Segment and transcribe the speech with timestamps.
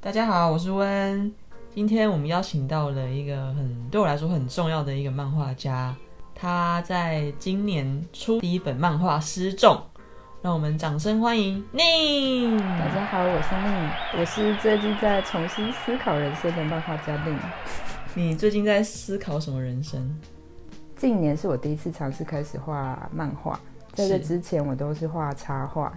[0.00, 1.34] 大家好，我是温。
[1.74, 5.92] 今天我们邀请到了一个很对我来说很重要的一个漫画家，
[6.36, 9.74] 他在今年出第一本漫画《失重》，
[10.40, 12.56] 让我们掌声欢迎宁。
[12.56, 17.36] 大家好，我是宁，我是最近在重新思考人生的漫画家宁。
[18.14, 20.16] 你最近在思考什么人生？
[20.94, 23.58] 近年是我第一次尝试开始画漫画，
[23.94, 25.92] 在这之前我都是画插画，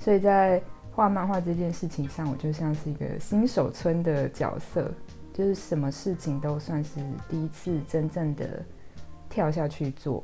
[0.00, 0.60] 所以在
[0.94, 4.88] 画漫画这件事情上，我就像是一个新手村的角色，
[5.32, 8.62] 就是什么事情都算是第一次真正的
[9.28, 10.22] 跳下去做。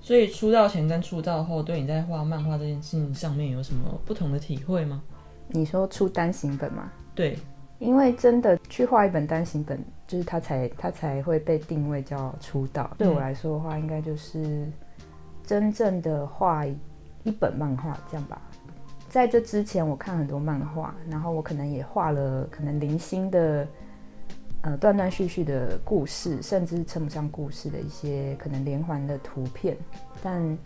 [0.00, 5.00] 所以出道前跟出道后，对你在画漫画这件事情上面有什么不同的体会吗？
[5.46, 6.90] 你说出单行本吗？
[7.14, 7.38] 对，
[7.78, 12.90] 因为真的去画一本单行本，就是它才它才会被定位叫出道。
[12.98, 14.66] 对我来说的话，应该就是
[15.46, 16.76] 真正的画一
[17.22, 18.42] 一本漫画这样吧。
[19.12, 23.68] 在这之前，我看很多漫画，然后我可能也画了可能零星的
[24.62, 29.76] 呃断断续续的故事，甚至称不上故事的一些可能连环的图片，
[30.22, 30.56] 但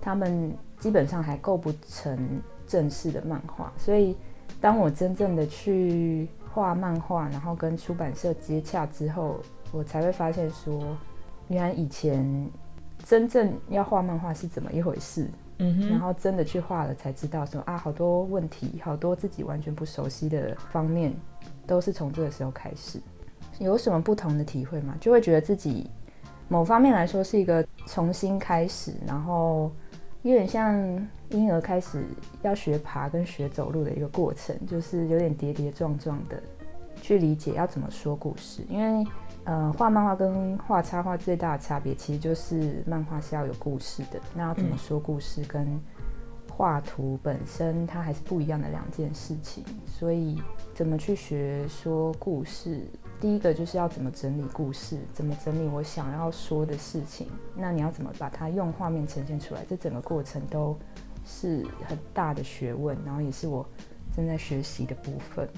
[0.00, 4.16] 他们基本上还构不成正式的漫画，所以
[4.60, 9.36] 当我真正的去画漫画，然后跟出版社接洽之后，
[9.70, 10.82] 我才会发现说，
[11.46, 12.50] 原来以前
[13.04, 15.28] 真正要画漫画是怎么一回事。
[15.88, 21.14] 然后真的去画了，才知道说啊，好多问题，好多自己完全不熟悉的方面，
[21.66, 23.00] 都是从这个时候开始。
[23.58, 24.96] 有什么不同的体会吗？
[25.00, 25.88] 就会觉得自己
[26.48, 29.70] 某方面来说是一个重新开始，然后
[30.22, 30.74] 有点像
[31.30, 32.04] 婴儿开始
[32.42, 36.42] 要学爬跟学走路的一个过程，就是有点跌跌撞撞的
[37.00, 39.06] 去理解要怎么说故事，因为。
[39.44, 45.80] 呃，画漫画跟画插画最大的差别，其实就是漫画是要有故事的，那要怎么说故事，跟
[46.48, 49.64] 画图本身它还是不一样的两件事情。
[49.84, 50.40] 所以，
[50.74, 52.86] 怎么去学说故事？
[53.20, 57.26] 第一个就是要怎么整理故事，怎么整理我想要说的事情。
[57.56, 59.64] 那你要怎么把它用画面呈现出来？
[59.68, 60.78] 这整个过程都
[61.24, 63.66] 是很大的学问，然后也是我
[64.14, 65.48] 正在学习的部分。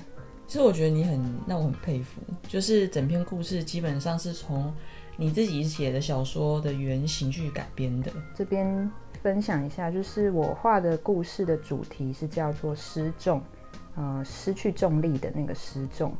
[0.46, 4.72] 其实我觉得你很让我很佩服，就是整篇故事基本上是从
[5.16, 8.12] 你自己写的小说的原型去改编的。
[8.34, 8.90] 这边
[9.22, 13.42] 分享一下，就是我画的故事的主题是叫做失重，
[13.96, 16.14] 呃，失去重力的那个失重。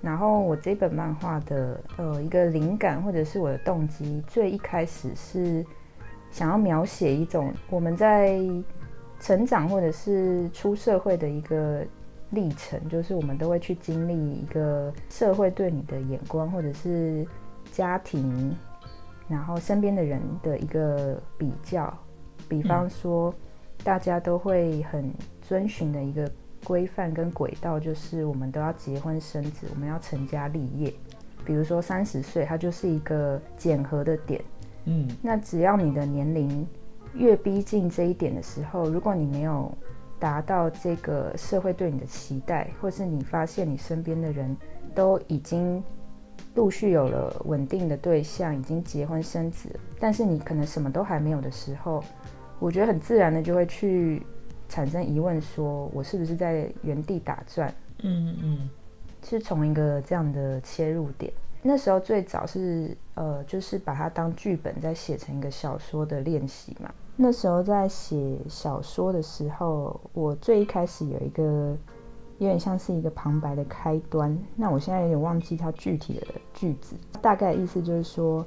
[0.00, 5.64] 然后我这本漫画的呃一个灵感或者是我的动机，最一开始是
[6.30, 8.40] 想要描写一种我们在
[9.20, 11.84] 成长或者是出社会的一个
[12.30, 17.26] 历程，就是我们都会去经历一个社会对你的眼光，或者是
[17.72, 18.54] 家庭，
[19.28, 21.92] 然后身边的人的一个比较。
[22.48, 23.34] 比方说，
[23.84, 25.12] 大家都会很
[25.42, 26.30] 遵循的一个
[26.64, 30.92] 规范跟轨道，就是我们都要结婚生子，我们要成家立业。
[31.44, 34.42] 比如说三十岁，它就是一个检核的点。
[34.86, 36.66] 嗯，那只要你的年龄
[37.12, 39.70] 越逼近这一点的时候，如果你没有
[40.18, 44.56] 达到这个社会对你的期待，或是你发现你身边的人
[44.94, 45.82] 都已经
[46.54, 49.68] 陆续有了稳定的对象，已经结婚生子，
[50.00, 52.02] 但是你可能什么都还没有的时候，
[52.58, 54.26] 我觉得很自然的就会去
[54.68, 57.72] 产生疑问：说我是不是在原地打转？
[58.02, 58.70] 嗯嗯
[59.24, 61.32] 是从一个这样的切入点。
[61.60, 66.88] 那时候最早是呃，就是把它当剧本在写成一个小说的练习嘛。
[67.20, 71.76] 那时候在写小说的时候，我最一开始有一个
[72.38, 74.38] 有点像是一个旁白的开端。
[74.54, 78.46] 那我现在有点忘记它具体的句子，大概意思就是说，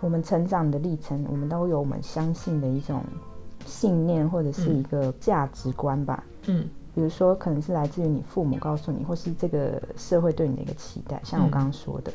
[0.00, 3.04] 我们成长的历程，我们都有我们相信的一种
[3.64, 6.24] 信念或者是一个价值观吧。
[6.48, 12.12] 嗯比如说，可能是来自于你父母告诉你，或是这个社会对你的一个期待，像我刚刚说的。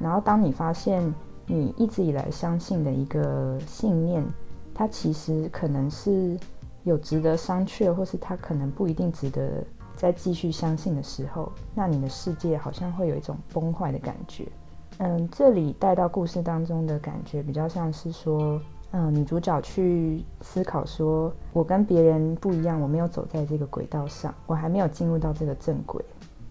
[0.00, 1.14] 然后，当你发现
[1.46, 4.26] 你一直以来相信的一个信念，
[4.78, 6.38] 它其实可能是
[6.84, 9.64] 有值得商榷，或是它可能不一定值得
[9.96, 14.46] 再继续相信的时候，那你的世界好像会有一种崩坏的感觉。
[14.98, 26.04] 嗯，这里带到故事当中的感觉，比较像是说，嗯，女主角去思考说，我跟别人不一样，我没有走在这个轨道上，我还没有进入到这个正轨。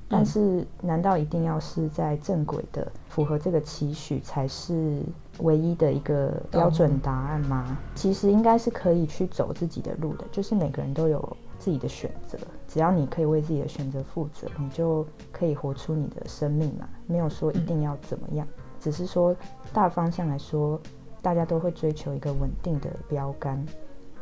[0.07, 5.01] 但是，难道一定要是在正轨的，符合这个期许才是
[5.39, 7.77] 唯一的一个标准答案吗？
[7.95, 12.37] 其实应该是可以去走自己的路的，就是每个人都有自己的选择，
[12.67, 16.87] 只要你可以为自己的选择负责，你就可以活出你的生命嘛。
[17.07, 18.47] 没有说一定要怎么样，
[18.79, 19.35] 只是说
[19.73, 20.79] 大方向来说，
[21.21, 23.65] 大家都会追求一个稳定的标杆。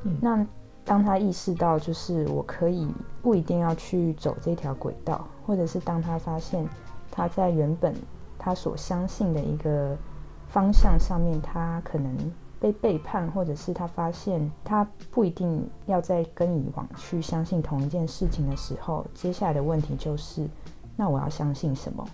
[0.03, 0.47] 嗯那
[0.85, 2.87] 当他意识到，就是我可以
[3.21, 6.67] 不一定要去走这条轨道，或者是当他发现
[7.09, 7.95] 他在原本
[8.37, 9.95] 他所相信的一个
[10.49, 12.13] 方向上面，他可能
[12.59, 20.45] 被背叛，或者是他发现他不一定要再跟以往去相信同一件事情的时候，接下来的问题就是，
[20.97, 22.05] 那我要相信什么？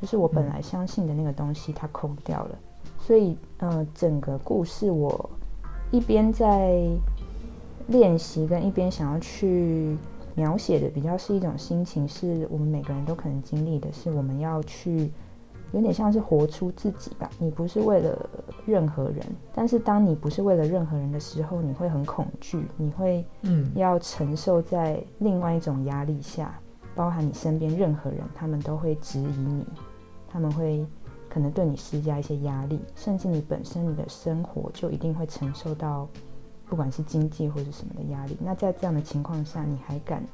[0.00, 2.58] 就是我本来相信的那个东西，它空掉了。
[2.98, 5.28] 所以，呃，整个故事我
[5.90, 6.88] 一边在。
[7.88, 9.96] 练习跟一边想要去
[10.34, 15.10] 描写的比较是一种心情，是我们每个人都可能经历的，是我们要去
[15.72, 17.30] 有点像是活出自己吧。
[17.38, 18.28] 你不是为了
[18.64, 19.20] 任何人，
[19.54, 26.58] 但是当你不是为了任何人的时候，你会很恐惧，你会嗯要承受在另外一种压力下，
[26.94, 29.64] 包含你身边任何人，他们都会质疑你，
[30.26, 30.84] 他们会
[31.28, 36.08] 可能对你施加一些压力，甚至你本身你的生活就一定会承受到。
[36.68, 40.24] 不管是经济或者什么的压力，那在这样的情况下，你还敢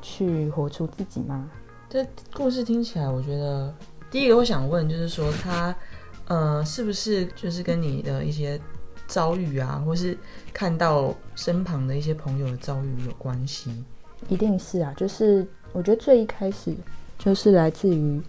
[0.00, 1.50] 去活出自己吗？
[1.88, 3.74] 这故事听起来，我觉得
[4.10, 5.74] 第一个我想问就是说，他
[6.28, 8.58] 呃，是不是就是跟你的一些
[9.06, 10.16] 遭遇啊，或是
[10.54, 13.84] 看到身旁的一些朋友的遭遇有关系？
[14.28, 16.74] 一定是啊，就是我觉得最一开始
[17.18, 18.22] 就是来自于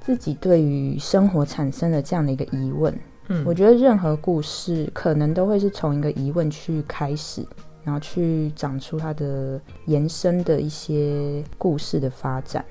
[0.00, 2.96] 自己对于生活产生了这样的一个疑问。
[3.44, 7.46] 我觉得任何故事可能都会是从一个疑问去开始，
[7.84, 12.64] 然后去长出它的延伸的一些故事的发展。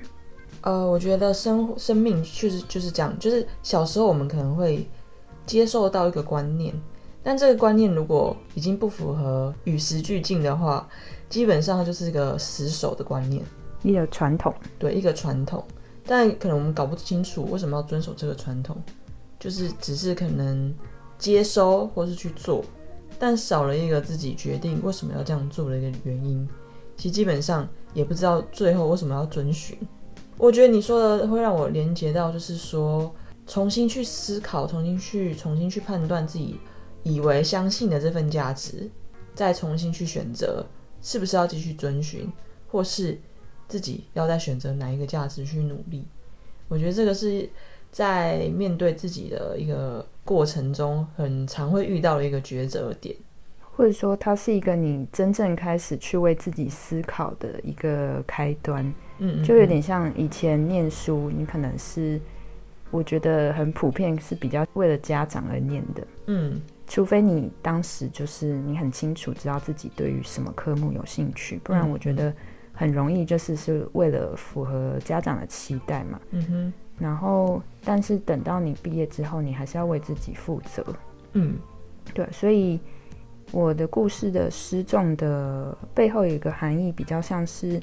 [0.62, 4.86] 呃，我觉得生生命确实就是这样，就是小时候我们可能会
[5.46, 6.74] 接受到一个观念，
[7.22, 10.86] 但这个观念如果已经不符合与时俱进的话，
[11.30, 13.42] 基本上就是一个死守的观念，
[13.82, 15.64] 一个传统，对，一个传统。
[16.04, 18.76] 但可能我们搞不清楚为什么要遵守这个传统。
[19.40, 20.72] 就是只是可能
[21.18, 22.62] 接收或是去做，
[23.18, 26.46] 但少了一个自己决定为什么要这样做的一个原因。
[26.94, 29.76] 其实基本上也不知道最后为什么要遵循。
[30.36, 33.10] 我觉得你说的会让我连接到，就是说
[33.46, 36.58] 重新去思考，重新去重新去判断自己
[37.02, 38.90] 以为相信的这份价值，
[39.34, 40.66] 再重新去选择
[41.00, 42.30] 是不是要继续遵循，
[42.68, 43.18] 或是
[43.68, 46.04] 自己要再选择哪一个价值去努力。
[46.68, 47.48] 我觉得这个是。
[47.90, 53.14] 在面对自己的一个过程中，很常会遇到的一个抉择点，
[53.72, 58.92] 或者说它是一个你真正开始去为自己思考的一个开端。
[59.18, 62.20] 嗯，就有点像以前念书，你可能是
[62.90, 66.06] 我觉得很普遍是比较为了家长而念的。
[66.26, 72.32] 嗯，除非你当时就是你很清楚知道自己对于什么科目有兴趣，不然我觉得
[72.72, 76.20] 很容易就是是为了符合家长的期待嘛。
[76.30, 76.72] 嗯哼。
[77.00, 80.84] 然后，但是等到你毕业之后，你还是要为自己负责。
[81.32, 81.56] 嗯，
[82.12, 82.78] 对，所以
[83.50, 87.80] 我的故事的失重的背后有一个含义，比较像是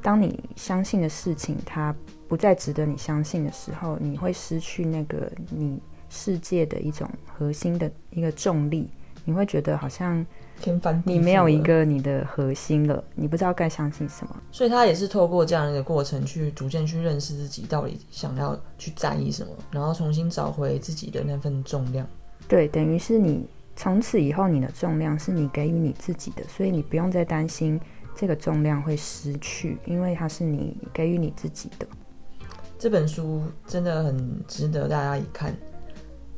[0.00, 1.94] 当你相信的事情它
[2.28, 8.88] 不再值得你相信的时候，你会失去那个你世界的一种核心的一个重力，
[9.24, 10.24] 你会觉得好像。
[10.60, 14.36] 天翻地你没有一个你的核心了，你不知道该相信什么。
[14.50, 22.06] 所以他也是透过这样一个过程，去逐渐去认识自己到底想要去在意什么，然后重新找回自己的那份重量。
[22.48, 23.46] 对，等于是你
[23.76, 27.80] 从此以后你的重量是你给予你自己的，所以你不用再担心
[28.14, 31.86] 这个重量会失去，因为它是你给予你自己的。
[32.78, 35.56] 这本书真的很值得大家一看，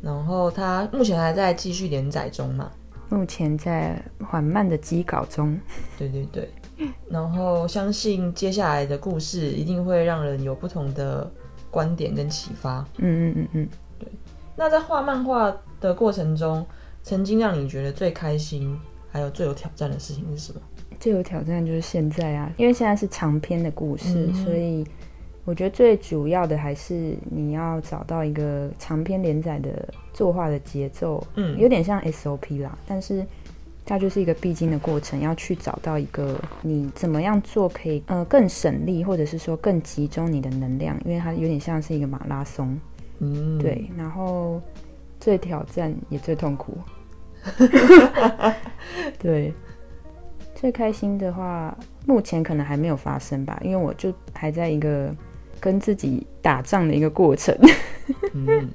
[0.01, 2.71] 然后它目前还在继续连载中嘛。
[3.09, 5.59] 目前在缓慢的积稿中。
[5.99, 6.51] 对对对，
[7.09, 11.31] 然后相信接下来的故事一定会让人有不同的
[11.71, 12.87] 观点跟启发。
[12.99, 14.09] 嗯嗯嗯嗯，对。
[14.57, 16.65] 那在画漫画的过程中，
[17.03, 18.79] 曾经让你觉得最开心，
[19.11, 20.61] 还有最有挑战的事情是什么？
[20.99, 24.85] 最有挑战就是现在啊，因为现在是长篇的故事，所以。
[25.45, 33.23] 我觉得最主要的还是你要找到一个长篇连载的作画的节奏，嗯，有点像 SOP 啦，但是
[33.85, 42.81] 它就是一个必经的过程，要去找到一个你怎么样做可以呃更省力，或者是说更集中你的能量，因为它有点像是一个马拉松，
[43.19, 44.59] 嗯，对，然后
[45.21, 46.79] 最挑战也最痛苦，
[49.21, 49.53] 对，
[50.55, 55.15] 最开心的话目前可能还没有发生吧，因为我就还在一个。
[55.59, 57.57] 跟自己打仗的一个过程，
[58.35, 58.69] 嗯，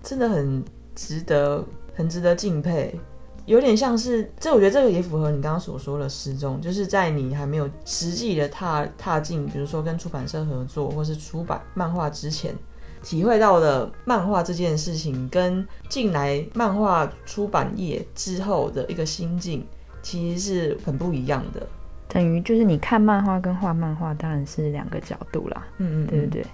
[0.00, 0.62] 真的很
[0.94, 2.98] 值得，很值得敬佩。
[3.46, 12.54] 有点像是，这我觉得这个也符合你刚刚所说的失踪，就是在你还没有实际的踏踏进，比如说跟出版社合作或是出版漫画之前，
[13.02, 19.66] 体会到的漫画这件事情，跟进来漫画出版业之后的一个心境，
[20.00, 21.66] 其实是很不一样的。
[22.06, 26.44] 等于就是你看漫画跟画漫画当然是两个角度啦，嗯嗯，对不对？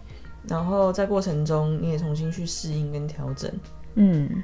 [0.48, 3.50] 然后在过程中，你也重新去适应跟调整，
[3.96, 4.42] 嗯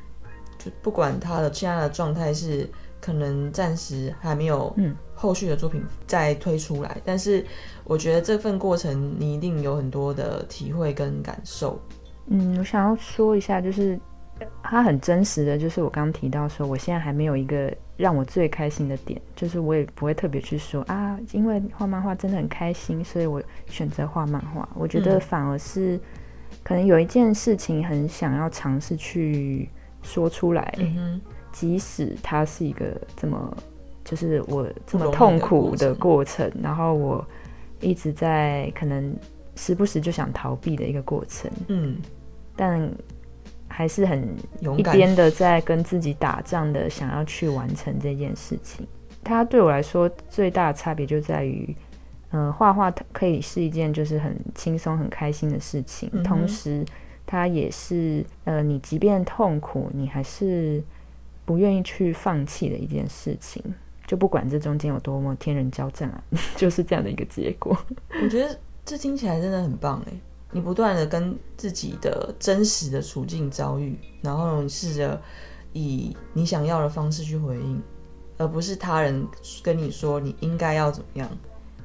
[0.59, 2.69] 就不管他的现在的状态是
[3.01, 7.45] 可能暂时还没有嗯后续的作品再推出来，但是
[7.85, 11.81] 我觉得这份过程你一定有很多的体会跟感受。
[12.27, 13.99] 嗯，我想要说一下，就是
[14.63, 24.69] 他很真实的，就是我刚刚提到说，我现在还没有一个让我最开心的点，就是我也不会特别去说啊，因为画漫画真的很开心，所以我选择画漫画。
[24.77, 25.99] 我觉得嗯反而是
[26.63, 29.69] 可能有一件事情很想要尝试去
[30.03, 31.21] 说出来，嗯，
[31.53, 33.57] 即使它是一个这么
[34.05, 37.25] 就是我这么痛苦的过过程，然后我
[37.81, 39.15] 一直在可能
[39.57, 41.97] 时不时就想逃避的一个过程，嗯，
[42.57, 42.91] 但
[43.69, 44.29] 还是很
[44.61, 48.87] 勇敢，一边的在跟自己打仗的想要去完成这件事情。
[49.25, 51.75] 它对我来说最大的差别就在于，
[52.33, 56.85] 呃，画画可以是一件就是很轻松、很开心的事情，嗯同时
[57.25, 60.83] 它也是呃，你即便痛苦，你还是
[61.45, 63.63] 不愿意去放弃的一件事情。
[64.05, 66.23] 就不管这中间有多么天人交战啊，
[66.57, 67.75] 就是这样的一个结果。
[68.23, 70.13] 我觉得这听起来真的很棒哎！
[70.51, 75.19] 你不断的跟自己的真实的处境遭遇，然后你试着
[75.73, 77.83] 以你想要的方式去回应，
[78.37, 79.27] 而不是他人
[79.63, 81.31] 跟你说你应该要怎么样，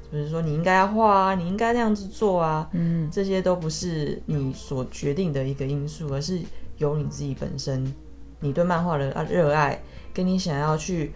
[0.10, 6.40] 比如说你应该要画啊，你应该那样子做啊，嗯这些都不是你所决定的一个因素，而是
[6.78, 7.94] 由你自己本身，
[8.40, 9.82] 你对漫画的热爱，
[10.14, 11.12] 跟你想要去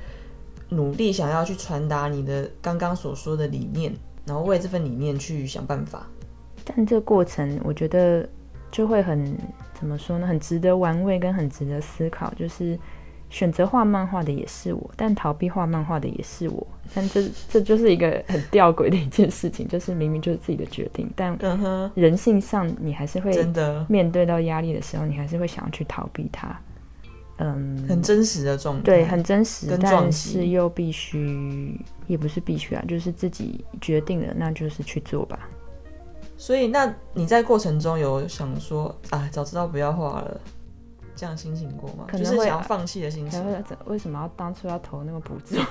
[0.70, 3.94] 努力想要去传达你的刚刚所说的理念，
[4.26, 6.06] 然后为这份理念去想办法。
[6.64, 8.28] 但这个过程，我觉得
[8.72, 9.38] 就会很
[9.74, 10.28] 怎么说呢？
[10.28, 12.34] 很值得玩味，跟很值得思考。
[12.36, 12.78] 就是
[13.32, 16.68] 选择画漫画的也是我，但逃避画漫画的也是我。
[16.94, 26.56] 但这这就是一个很吊诡的一件事情，就是明明就是自己的决定，但嗯哼，人性上你还是会真的面对到压力的时候，你还是会想要去逃避它。
[27.38, 28.84] 嗯，很真实的状态。
[28.84, 35.40] 对，很真实但是又必须，也不是必须啊，就是自己决定了，那就是去做吧。
[36.38, 40.42] 所以，那你在过程中有想说哎，早知道不要画了，
[41.22, 42.06] 这样心情过吗？
[42.08, 43.64] 可能会啊就是想要放弃的心情。
[43.86, 45.56] 为什么要当初要投那个补助？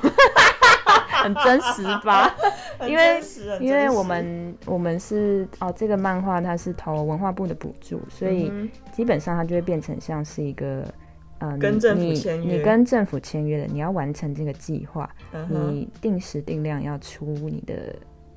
[1.24, 2.32] 很真实吧？
[2.86, 3.20] 因为
[3.58, 10.84] 因为我们我们是哦，这个漫画它是投文化部的补助，所以嗯基本上它就会变成像是一个
[11.38, 15.10] 呃，你跟政府你签约你跟政府签约的，你要完成这个计划，
[15.48, 17.96] 你定时定量要出你的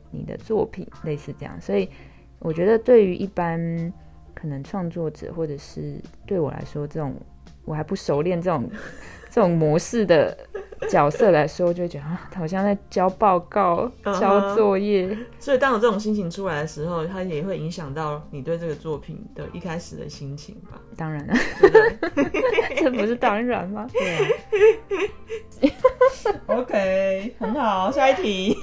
[0.10, 1.56] 你的作品，类似这样。
[1.62, 1.88] 所以
[2.40, 3.94] 我觉得对于一般
[4.44, 5.96] 可能创作者，或者是
[6.28, 7.16] 对我来说这种
[7.64, 8.70] 我还不熟练这种
[9.30, 10.38] 这种模式的
[10.90, 15.18] 角色来说，我就会觉得啊，好像在交报告、交作业。
[15.40, 20.78] 所以，当有这种心情出来的时候，它也会影响到你对这个作品的一开始的心情吧？
[20.98, 21.34] 当然了，
[22.76, 23.88] 这不是当然吗？
[23.94, 24.28] 对啊
[26.48, 28.58] ，？OK，很好，下一题。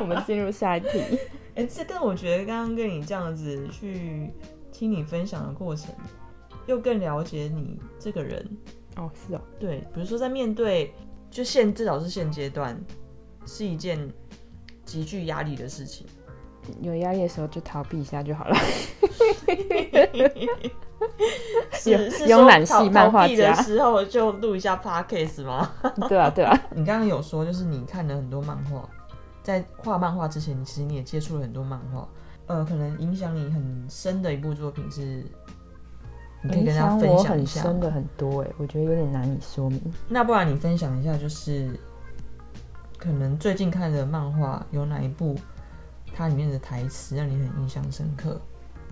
[0.00, 1.18] 我们进入下一题。
[1.54, 4.30] 哎、这跟我觉得刚刚跟你这样子去
[4.72, 5.94] 听你分享的过程，
[6.66, 8.44] 又更了解你这个人。
[8.96, 10.94] 哦，是哦，对，比如说在面对，
[11.30, 12.80] 就现至少是现阶段，
[13.46, 14.10] 是一件
[14.84, 16.06] 极具压力的事情。
[16.82, 18.54] 有压力的时候就逃避一下就好了。
[21.72, 25.72] 是是慵懒系漫画家的家时候就录一下 podcast 吗？
[26.08, 26.56] 对啊，对啊。
[26.74, 28.88] 你刚刚有说，就是你看了很多漫画，
[29.42, 32.08] 在画漫画之前，你其实你也接触了很多漫画。
[32.46, 35.24] 呃，可能影响你很深的一部作品是，
[36.42, 37.70] 你可以跟大家分享一下很。
[37.72, 39.80] 深的很多哎，我觉得有点难以说明。
[40.08, 41.78] 那不然你分享一下，就是
[42.98, 45.36] 可能最近看的漫画有哪一部，
[46.12, 48.40] 它里面的台词让你很印象深刻？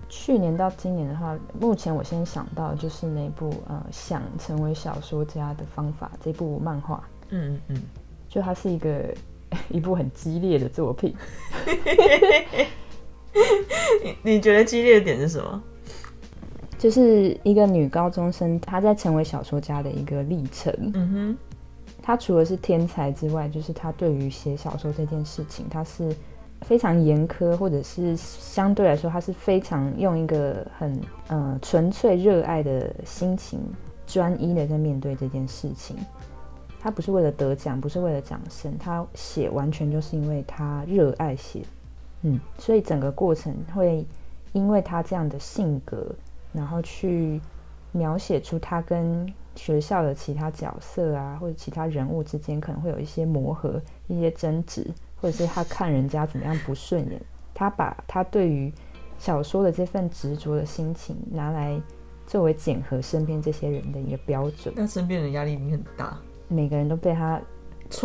[0.07, 7.83] 去年到今年的话，目前我先想到就是那部呃《想成为小说家的方法》这部漫画，嗯嗯嗯，
[8.27, 9.13] 就它是一个
[9.69, 11.15] 一部很激烈的作品。
[14.23, 15.61] 你 你觉得激烈的点是什么？
[16.77, 20.73] 就是一个女高中生，她在成为小说家的一个历程。
[20.93, 21.37] 嗯哼，
[22.01, 26.15] 她除了是天才之外，就是她对于写小说这件事情，她是
[26.61, 33.59] 非常严苛，或者是相对来说，她是非常用一个很呃纯粹热爱的心情，
[34.07, 35.97] 专一的在面对这件事情。
[36.79, 41.61] 她不是为了得奖，不是为了掌声，他写完全就是因为他热爱写。
[42.21, 44.05] 嗯，所以整个过程会
[44.53, 46.07] 因为他这样的性格，
[46.53, 47.39] 然后去
[47.91, 54.85] 描写出他跟学校的其他角色啊，或者其他人物之间可能会有一些磨合、一些争执，
[55.21, 57.21] 或者是他看人家怎么样不顺眼，
[57.53, 58.71] 他把他对于
[59.17, 61.77] 小说的这份执着的心情拿来
[62.25, 64.73] 作为检核身边这些人的一个标准。
[64.77, 66.17] 那身边人压力一定很大，
[66.49, 67.39] 每个人都被他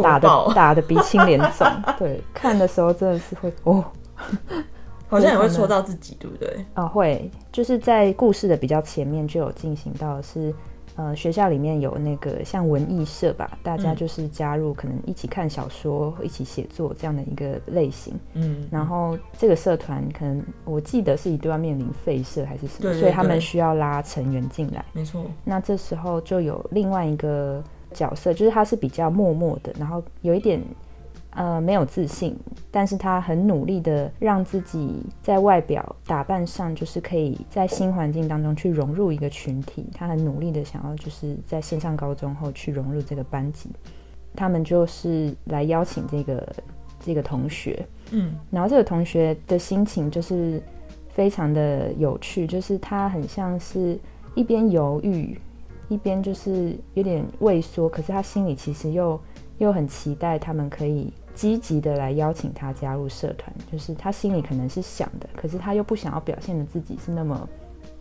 [0.02, 1.66] 打的， 打的鼻青脸肿。
[1.98, 3.84] 对，看的时候真的是会哦
[5.08, 6.64] 好像也会戳到自己，对不对？
[6.74, 10.54] 啊会，就是在故事的比较前面就有进行到是。
[10.96, 18.14] 呃，学校里面有那个像文艺社吧，大家嗯就是加入可能一起看小说、一起写作这样的一个类型。
[18.34, 24.84] 嗯，然后这个社团可能我记得是一定要面临废社还是什么，所以他们需要拉成员进来。
[24.92, 27.60] 没错，那这时候就有另外一个
[27.94, 30.60] 角色，就是他是比较默默的，然后有一点
[31.30, 32.36] 呃没有自信，
[32.70, 39.86] 但是他很努力的让自己在外表打扮上，就是可以在新环境当中去融入一个群体。
[39.94, 43.70] 他很努力的想要就是在升上高中后去融入这个班级。
[44.36, 46.56] 他们就是来邀请这个
[46.98, 50.60] 这个同学，嗯然后这个同学的心情就是
[51.08, 53.96] 非常的有趣，就是他很像是
[54.34, 55.38] 一边犹豫，
[55.88, 59.20] 一边就是有点畏缩，可是他心里其实又
[59.58, 67.48] 又很期待他们可以积极的来邀请他加入社团，就是他心里可能是想的，可是他又不想要表现的自己是那么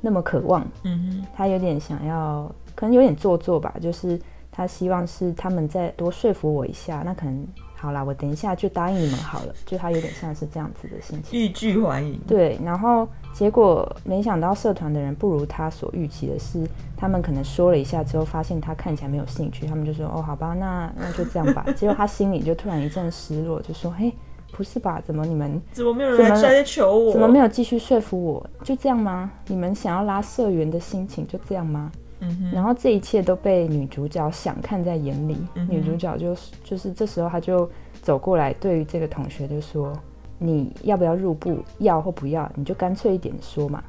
[0.02, 4.20] 那么渴望，嗯他有点想要，可能有点做作吧，就是
[4.52, 7.48] 他希望是他们再多说服我一下，那可能
[7.84, 11.38] 好啦，我等一下就答应你们好了，就他有点像是这样子的心，情。
[11.38, 21.66] 欲拒还迎，对，然后结果没想到社团的人不如他所预期的是，他们可能说了一下之后，发现他看起来没有兴趣，他们就说哦，好吧，那 那就这样吧。
[21.76, 24.14] 结果他心里就突然一阵失落，就说嘿，
[24.54, 25.02] 不是吧？
[25.06, 27.12] 怎么你们 怎么没有人怎么来来求我？
[27.12, 28.50] 怎么没有继续说服我？
[28.64, 29.30] 就这样吗？
[29.48, 31.92] 你们想要拉社员的心情就这样吗？
[32.24, 35.38] 嗯，然后这一切都被女主角想看在眼里。
[35.56, 37.70] 嗯女主角就是就是这时候，她就
[38.02, 39.94] 走过来，对于这个同学就说
[40.40, 41.58] ：“你要不要入部？
[41.80, 43.84] 要或不要，你就干脆一点说嘛。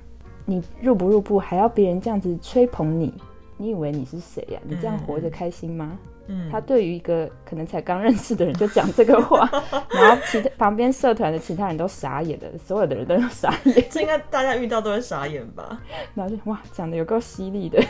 [0.45, 3.15] 你入不入部，还要别人这样子吹捧你？
[3.57, 9.49] 你以为你是谁呀、你这样活着开心吗？”嗯，他对于一个可能才刚认识的人就讲这个话，
[9.91, 15.81] 然后其他旁边社团的其他人都傻眼了，所有的人都傻眼，这应该大家遇到都会傻眼吧？
[16.15, 17.83] 然后就哇，讲的有够犀利的。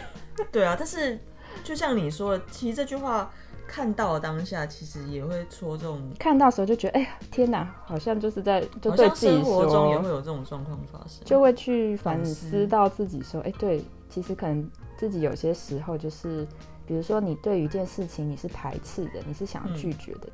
[0.51, 1.18] 对啊，但是
[1.62, 3.31] 就像你说的，其实这句话
[3.66, 11.25] 看到的当下，其实也会戳中，看到时候就觉得，哎呀，天哪，好像就是在就对自己生活中也会，有这种状况发生。
[11.25, 16.47] 就会去反思到自己说，哎，对，其实可能自己有些时候就是，
[16.87, 20.29] 比如说你对于一件事情你是排斥的，你是想要拒绝的，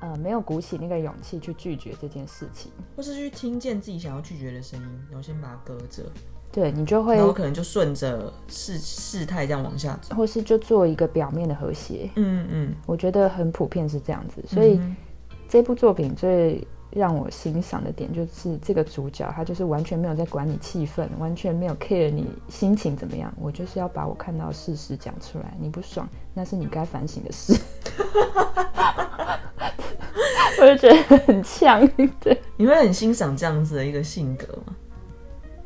[0.00, 6.02] 呃，没有鼓起那个勇气去拒绝这件事情，或是去听见自己想要拒绝的声音，然后先把它搁着，
[6.50, 10.14] 对你就会然，后可能就顺着事事态这样往下走。
[10.14, 12.10] 或是就做一个表面的和谐。
[12.16, 14.96] 嗯嗯，我觉得很普遍是这样子，所以嗯
[15.48, 25.54] 这部作品最让我欣赏的点就是这个主角，他就是完全没有在管你气氛，完全没有 care 你心情怎么样，我就是要把我看到的事实讲出来。
[25.58, 27.54] 你不爽，那是你该反省的事。
[30.60, 31.84] 我就觉得很呛，
[32.20, 32.40] 对。
[32.56, 34.76] 你会很欣赏这样子的一个性格吗？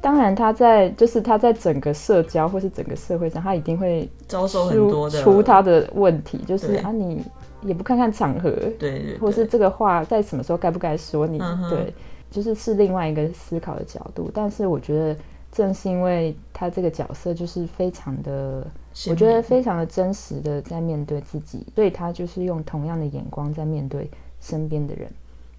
[0.07, 7.21] 当然，他在就是他在整个社交或是整个社会上，他一定会遭受很多的出他的问题，就是啊，你
[7.63, 11.93] 也不看看场合，对对对，或是这个话在什么时候该不该说你，嗯对，
[12.31, 14.31] 就是是另外一个思考的角度。
[14.33, 15.17] 但是我觉得
[15.51, 18.65] 正是因为他这个角色就是非常的，
[19.09, 24.09] 我觉得非常的真实的在面对自己，所以他就是用同样的眼光在面对
[24.41, 25.11] 身边的人。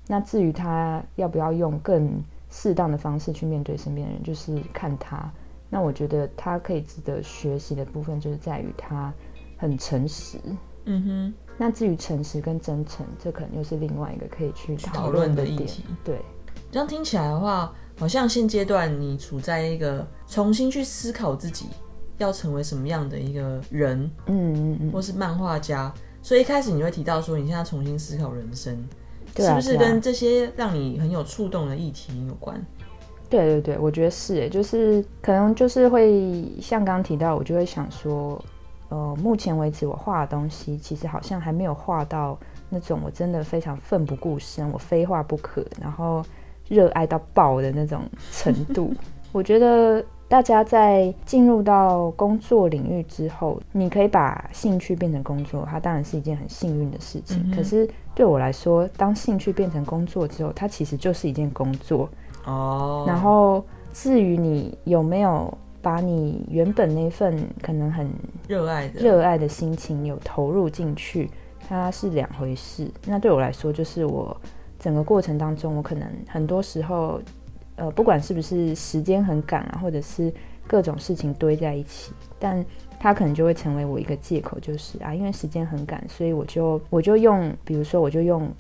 [0.08, 5.32] 那至于他要不要用更适当的方式去面对身边的人，就是看他。
[5.70, 9.14] 那我觉得他可以值得学习的部分，就是在于他
[9.58, 10.40] 很诚实。
[10.86, 15.84] 嗯哼，那至于诚实跟真诚，这可能又是另外一个可以去讨讨论论的议题。
[16.06, 16.22] 对，
[16.72, 21.66] 这样听起来的话，好像现阶段你处在一个重新去思考自己
[22.18, 25.94] 要成为什么样的一个人，嗯嗯嗯，或是漫画家。
[26.22, 28.78] 所以一开始你会提到说，你现在重新思考人生，
[29.38, 32.60] 对啊是不是跟这些让你很有触动的议题有关？
[33.30, 38.42] 对对对，我觉得是诶，就是可能就是会像刚刚提到，我就会想说，
[38.90, 42.38] 呃，目前为止我画的东西，其实好像还没有画到
[42.70, 46.24] 那种我真的非常奋不顾身，我非画不可，然后
[46.70, 48.94] 热爱到爆的那种程度。
[49.34, 57.42] 我觉得大家在进入到工作领域之后，你可以把兴趣变成工作，它当然是一件很幸运的事情。
[57.46, 62.10] 嗯可是对我来说，当兴趣变成工作之后，它其实就是一件工作。
[62.46, 63.64] 哦，然后
[63.94, 68.10] 至于你有没有把你原本那份可能很
[68.48, 71.30] 热爱的，热爱的心情有投入进去，
[71.70, 72.90] 它是两回事。
[73.06, 74.36] 那对我来说，就是我
[74.78, 77.22] 整个过程当中，我可能很多时候，
[77.78, 80.32] 呃，不管是不是时间很赶啊，或者是
[80.68, 82.64] 各种事情堆在一起，但
[83.00, 88.52] 它可能就会成为我一个借口，就是啊，因为时间很赶，所以我就我就用，比如说我就用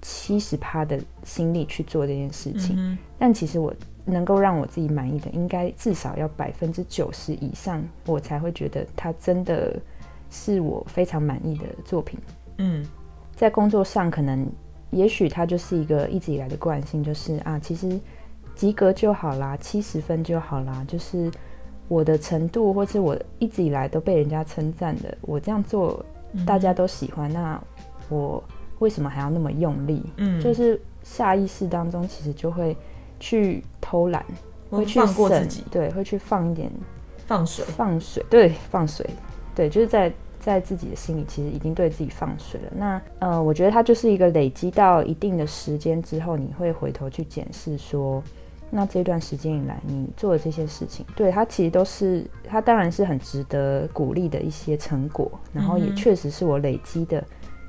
[0.00, 9.76] 七十趴的心力去做这件事情，但其实我能够让我自己满意的，应该至少要百分之九十以上，我才会觉得它真的
[10.30, 12.20] 是我非常满意的作品。
[12.58, 12.86] 嗯，
[13.34, 14.46] 在工作上可能。
[14.92, 17.98] 也许它就是一个一直以来的惯性，就是啊，其实
[18.56, 21.30] 及格就好啦，七十分就好啦，就是
[21.86, 26.04] 我的程度，或是我一直以来都被人家称赞的，我这样做
[26.44, 27.62] 大家都喜欢，那
[28.08, 28.42] 我
[28.80, 30.02] 为什么还要那么用力？
[30.16, 32.76] 嗯，就是下意识当中其实就会
[33.20, 34.24] 去偷懒，
[34.70, 36.68] 会去放过自己，对，会去放一点
[37.26, 39.08] 放水，放水，对，放水，
[39.54, 40.12] 对，就是在。
[40.38, 42.72] 在自己的心里，其实已经对自己放水了。
[42.76, 48.22] 那呃，我觉得它就是一个累积到一定的时间之后，你会回头去检视说，
[48.70, 57.22] 那这段时间以来你做的这些事情，对它其实都是它当然是很值得鼓励的一些成果，然后也确实是我累积的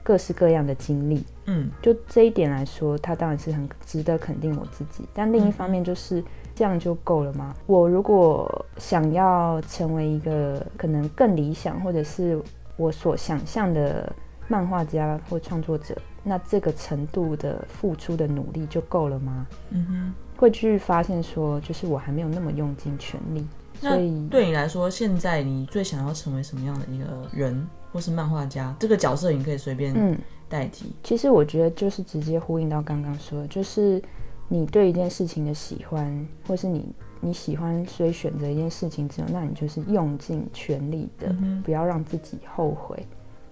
[0.03, 1.23] 各式各样的经历。
[1.45, 5.07] 嗯，就这一点来说，它当然是很值得肯定我自己。
[5.13, 6.21] 但另一方面，就是
[6.53, 7.53] 这样就够了吗？
[7.67, 12.41] 我如果想要成为一个可能更理想，或者是
[12.75, 14.11] 我所想象的
[14.47, 19.47] 漫画家或创作者，那这个程度的付出的努力就够了吗？
[19.69, 23.45] 嗯哼，会去发现说，就是我还没有那么用尽全力。
[23.81, 28.75] 所以对你来说，现在你最想要成为什么样的一个人，或是漫画家？
[28.79, 30.93] 这个角色你可以随便代替。
[31.03, 34.01] 其实我觉得就是直接呼应到刚刚说的，就是
[34.47, 36.93] 你对一件事情的喜欢，或是你。
[37.19, 42.95] 你喜欢所以选择一件事情之后，那你就是用尽全力的，不要让自己后悔。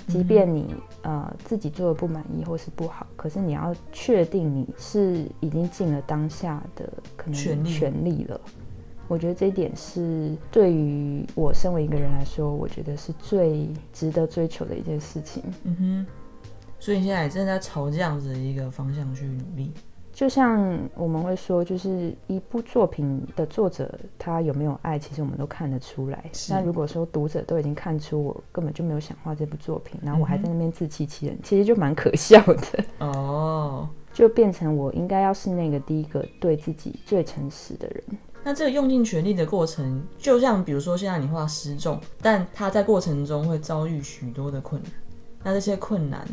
[0.08, 8.39] 即便你呃自己做的不满意或是不好，可是你要确定你是已经尽了当下的可能全力了。
[9.08, 15.44] 我觉得这一点是对于我身为一个人来说，我觉得是最值得追求的一件事情。
[15.63, 16.06] 嗯哼，
[16.80, 19.72] 所以你现在正在朝这样子的一个方向去努力。
[20.15, 26.23] 就像我们会说，就是一部作品的作者他有没有爱，其实我们都看得出来。
[26.49, 32.86] 那如果说读者都已经看出我根本就没有想画这部作品，然后我还在那边自欺欺人，其实就蛮可笑的。
[33.06, 38.01] 哦，就变成我应该要是那个第一个对自己最诚实的人。
[38.41, 44.91] 那这个用尽全力的过程，就像比如说现在你画失重，但他在过程中会遭遇许多的困难。
[45.43, 46.25] 那这些困难，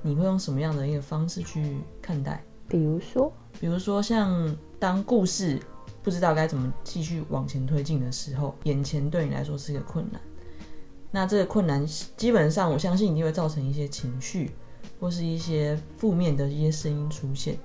[0.00, 2.42] 你会用什么样的一个方式去看待？
[2.70, 3.30] 比如说，
[3.60, 5.58] 比如说像当故事
[6.02, 10.20] 不知道该怎么继续往前推进的时候，眼前对你来说是一个困难。
[11.10, 11.84] 那这个困难
[12.16, 14.52] 基本上，我相信一定会造成一些情绪
[15.00, 17.58] 或是一些负面的一些声音出现。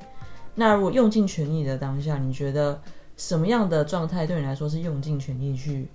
[0.56, 2.82] 那如果用尽全力的当下，你觉得
[3.16, 5.88] 什么样的状态对你来说是用尽全力去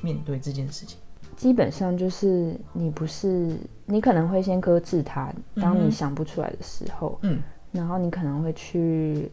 [0.00, 0.98] 面对这件事情？
[1.36, 7.42] 基本上就是你不是你可能会先搁置它，当你想不出来的时候，嗯。
[7.74, 9.28] 然后你可能会去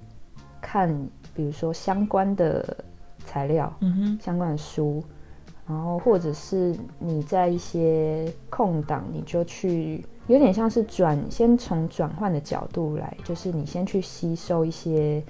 [0.60, 0.90] 看，
[1.36, 2.76] 比如说相关的
[3.24, 5.04] 材料，嗯哼，相关的书，
[5.68, 15.24] 然后或者是你在一些空档，你就去，有点像是转，先从转换的角度来，就是你先去吸收一些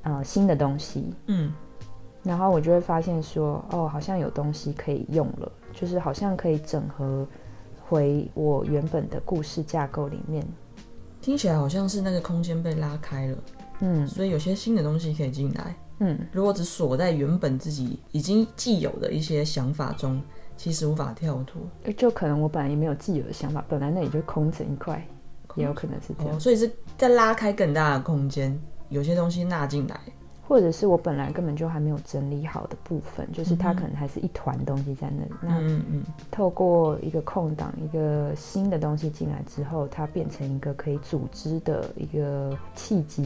[0.00, 1.52] 呃新的东西，嗯，
[2.22, 7.28] 然后我就会发现说，哦，好像有东西可以用了，就是好像可以整合
[7.86, 10.42] 回我原本的故事架构里面。
[11.26, 13.38] 听起来好像是那个空间被拉开了，
[13.80, 16.16] 嗯，所以有些新的东西可以进来，嗯。
[16.30, 20.22] 如果只锁在原本自己已经既有的一些想法中，
[20.56, 21.60] 其实无法跳脱。
[21.96, 25.04] 就可能我本来也没有既有的想法，本来那里就空成一块，
[25.56, 26.38] 也有可能是这样。
[26.38, 28.56] 所以是在拉开更大的空间，
[28.88, 29.98] 有些东西纳进来。
[30.48, 35.30] 或者是我本来根本就还没有整理好的部分，就是它可能还是一团东西在那里。
[35.42, 43.22] 那嗯嗯，透过一个空档，一个新的东西进来之后，它变成一个可以组织的一个契机。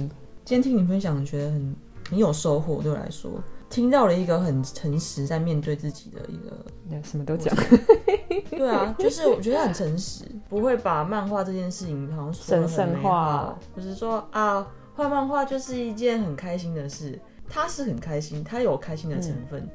[0.47, 1.77] 今天听你分享，觉得很
[2.11, 2.81] 很有收获。
[2.83, 3.31] 对我来说，
[3.69, 7.55] 听到了一个很诚实在面对自己的一个， 什么都讲。
[8.49, 14.67] 对啊，就是我觉得很诚实，不会把漫画这件事情好像神圣化，就是说啊。
[15.01, 19.67] 画漫画就是一件很开心的事，他是很开心，他有开心的成分，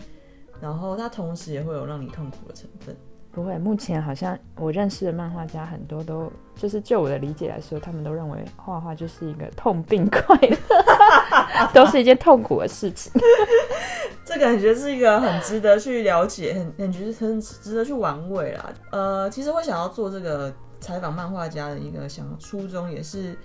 [0.62, 2.96] 然后他同时也会有让你痛苦的成分。
[3.32, 10.56] 不会，目前好像我认识的漫画家很多都就是就我的理解来说，他们都认为画画就是一个痛并快乐，
[11.74, 13.12] 都是一件痛苦的事情。
[14.24, 18.72] 这感觉是一个很值得去了解，很很觉得很值得去玩味啦。
[18.92, 23.36] 呃，其实我想要做这个采访漫画家的一个想初衷也是。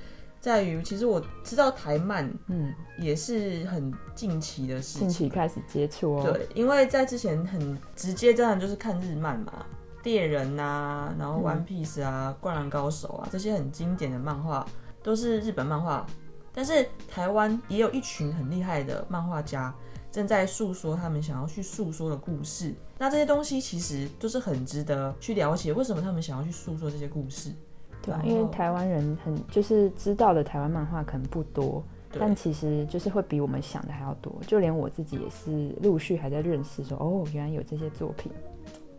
[0.41, 6.33] 在于，其实我知道台漫嗯，也是很近期的事情，近期开始接触哦。
[6.33, 9.67] 对，因为在之前很直接，当然就是看日漫嘛，
[10.03, 14.67] 猎人啊，然后 One Piece 啊，灌篮高手啊，这些很经典的漫画
[15.03, 16.07] 都是日本漫画，
[16.55, 19.75] 但是台湾也有一群很厉害的漫画家。
[20.13, 27.53] 正在诉说他们想要去诉说的故事，那这些东西其实都是很值得去了解，为什么他们想要去诉说这些故事？
[28.03, 31.83] 对啊，因为台湾人很就是知道的台湾漫画可能不多，
[32.19, 34.33] 但其实就是会比我们想的还要多。
[34.47, 38.33] 就连我自己也是陆续还在认识说，哦，原来有这些作品。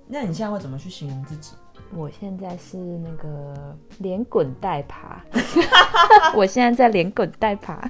[0.08, 1.54] 那你现在会怎么去形容自己？
[1.94, 5.22] 我现在是那个连滚带爬，
[6.36, 7.90] 我现在在连滚带爬，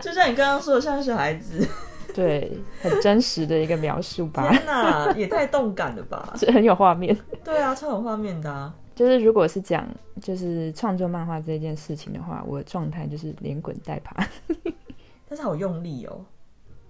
[0.00, 1.66] 就像你刚刚说的，像小孩子，
[2.14, 6.34] 对，很真实的一个描述吧，天哪，也太动感了吧？
[6.38, 7.16] 这很有画面。
[7.42, 8.72] 对啊，超有画面的啊。
[8.94, 9.88] 就是如果是讲
[10.22, 14.26] 就是创作漫画这件事情的话，我的状态就是连滚带爬，
[15.28, 16.24] 但是好用力哦，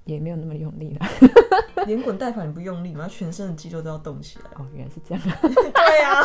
[0.04, 1.06] 也没有那么用力了。
[1.86, 3.06] 连滚带爬你不用力吗？
[3.08, 4.44] 全身的肌肉都要动起来。
[4.56, 6.22] 哦，原来是这样， 对啊，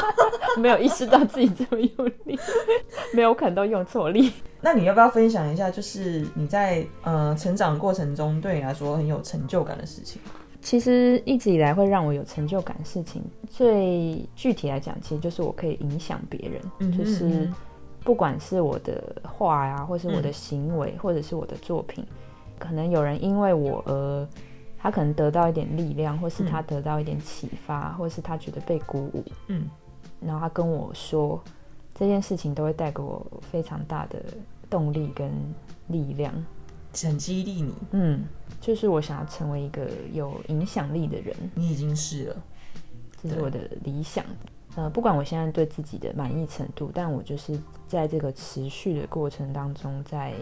[0.58, 2.40] 没有意识到自己这么用力，
[3.14, 4.32] 没有，我可能都用错力。
[4.62, 10.22] 那你要不要分享一下，就是你在呃成长过程中对你来说很有成就感的事情？
[10.62, 17.50] 其实一直以来会让我有成就感的事情，最具体来讲，其实就是我可以影响别人，嗯哼就是
[18.04, 22.06] 不管是我的话呀、或是我的行为，或者是我的作品，
[22.58, 24.28] 可能有人因为我而
[24.78, 29.68] 他可能得到一点力量，或是他得到一点启发，或是他觉得被鼓舞，嗯。
[30.22, 31.42] 然后他跟我说
[31.96, 34.22] 这件事情，都会带给我非常大的
[34.70, 35.32] 动力跟
[35.88, 36.34] 力量。
[36.94, 38.24] 很激励你，嗯，
[38.60, 42.36] 就是我想要成为一个有影响力的人，你已经是了。
[43.22, 44.24] 这是我的理想。
[44.76, 50.34] 呃，不管我现在对自己的满意程度，但我就是在这个持续的过程当中，在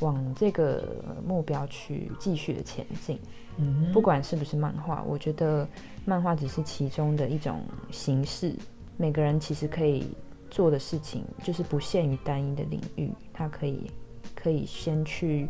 [0.00, 0.84] 往这个
[1.26, 3.18] 目标去继续的前进。
[3.56, 5.66] 嗯不管是不是漫画，我觉得
[6.04, 8.54] 漫画只是其中的一种形式。
[8.96, 10.06] 每个人其实可以
[10.50, 13.90] 做的事情，就是不限于单一的领域，他可以
[14.34, 15.48] 可以先去，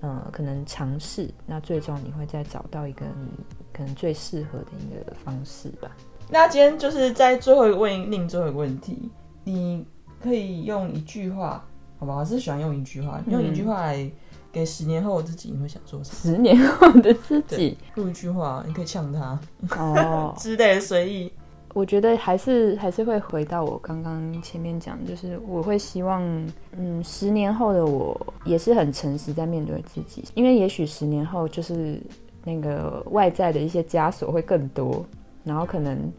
[0.00, 5.90] 呃，可能尝试，那最终你会再找到一个你可能最适合的一个方式吧。
[6.28, 9.10] 那今天就是在最后一个问另最后一个问题，
[9.44, 9.84] 你
[10.22, 11.64] 可以用一句话，
[11.98, 12.16] 好吧？
[12.16, 14.10] 我是喜欢用一句话，用一句话来
[14.52, 16.36] 给十年后的自己，你会想做什么？
[16.36, 19.38] 十年后的自己，录一句话，你可以呛他
[19.76, 21.32] 哦， 之类的，随意。
[21.72, 26.22] 我觉得还是还是会回到我刚刚前面讲，就是我会希望，
[26.72, 32.00] 嗯，十年后的我也是很诚实在面对自己，因为也许十年后就是
[32.44, 35.04] 那个外在的一些枷锁会更多，
[35.44, 36.12] 然后可能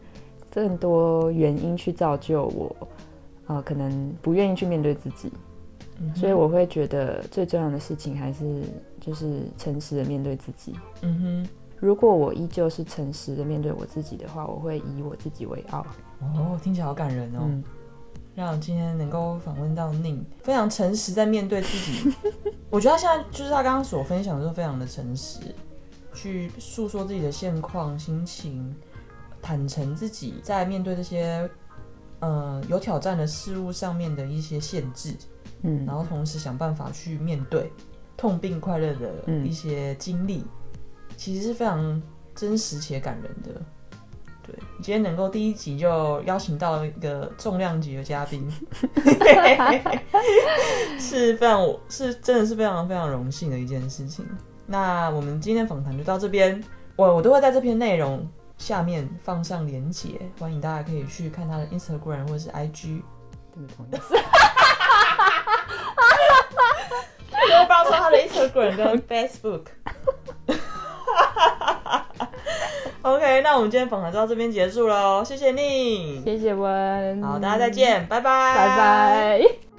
[0.50, 2.76] 更多原因去造就我，
[3.46, 5.30] 呃，可能不愿意去面对自己，
[6.00, 8.62] 嗯所以我会觉得最重要的事情还是
[9.00, 10.74] 就是诚实的面对自己。
[11.02, 11.48] 嗯哼。
[11.82, 15.84] 如果我依旧是诚实的面对我自己的话，我会以我自己为傲。
[16.20, 17.40] 哦，听起来好感人哦。
[17.42, 17.64] 嗯，
[18.36, 22.14] 让今天能够访问到宁，非常诚实在面对自己。
[22.70, 25.40] 我觉得他现在就是他刚刚所分享的都非常的诚实，
[26.14, 28.72] 去诉说自己的现况、心情，
[29.42, 31.50] 坦诚自己在面对这些
[32.20, 35.16] 呃有挑战的事物上面的一些限制，
[35.62, 37.72] 嗯，然后同时想办法去面对
[38.16, 40.44] 痛并快乐的嗯一些经历，
[41.24, 42.02] 其实是非常
[42.34, 43.62] 真实且感人的。
[44.44, 48.50] 对，今天能够第一集就邀请到一个重量级的嘉宾，
[50.98, 54.26] 是非常是真的是非常非常荣幸的一件事情。
[54.66, 56.60] 那我们今天访谈就到这边，
[56.96, 63.00] 我我都会在这篇内容下面放上连结，欢迎大家可以去看他的 Instagram 或者是 IG。
[63.54, 63.90] 这么同意。
[67.30, 69.66] 我会放上他的 Instagram 跟 Facebook。
[73.02, 76.22] OK，那我们今天访谈就到这边结束喽，谢谢你。
[76.24, 79.71] 谢谢温，好，大家再见，拜拜，拜拜。